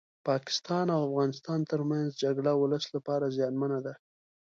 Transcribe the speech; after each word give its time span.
پاکستان 0.27 0.85
او 0.95 0.99
افغانستان 1.09 1.59
ترمنځ 1.71 2.07
جګړه 2.23 2.51
ولس 2.55 2.85
لپاره 2.95 3.33
زيانمنه 3.37 3.79
ده 3.85 3.93